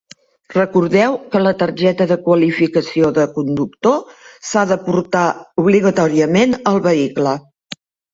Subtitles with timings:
[0.53, 4.15] Recordeu que la targeta de qualificació de conductor
[4.53, 5.27] s'ha de portar
[5.65, 7.35] obligatòriament al vehicle.